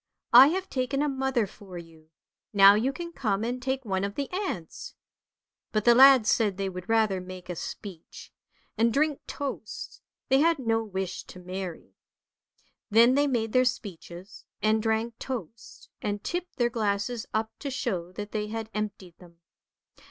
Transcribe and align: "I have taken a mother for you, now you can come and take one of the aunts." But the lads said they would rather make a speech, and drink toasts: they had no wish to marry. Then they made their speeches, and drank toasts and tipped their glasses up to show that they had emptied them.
"I 0.43 0.47
have 0.47 0.67
taken 0.67 1.03
a 1.03 1.07
mother 1.07 1.45
for 1.45 1.77
you, 1.77 2.09
now 2.53 2.73
you 2.73 2.91
can 2.91 3.11
come 3.13 3.43
and 3.43 3.61
take 3.61 3.85
one 3.85 4.03
of 4.03 4.15
the 4.15 4.31
aunts." 4.31 4.95
But 5.71 5.85
the 5.85 5.93
lads 5.93 6.27
said 6.31 6.57
they 6.57 6.69
would 6.69 6.89
rather 6.89 7.21
make 7.21 7.49
a 7.51 7.55
speech, 7.55 8.33
and 8.79 8.91
drink 8.91 9.19
toasts: 9.27 10.01
they 10.27 10.39
had 10.39 10.57
no 10.57 10.83
wish 10.83 11.23
to 11.25 11.37
marry. 11.39 11.93
Then 12.89 13.13
they 13.13 13.27
made 13.27 13.53
their 13.53 13.63
speeches, 13.63 14.43
and 14.59 14.81
drank 14.81 15.19
toasts 15.19 15.89
and 16.01 16.23
tipped 16.23 16.55
their 16.57 16.71
glasses 16.71 17.27
up 17.31 17.51
to 17.59 17.69
show 17.69 18.11
that 18.13 18.31
they 18.31 18.47
had 18.47 18.71
emptied 18.73 19.19
them. 19.19 19.37